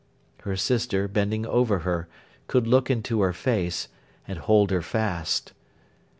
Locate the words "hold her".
4.39-4.81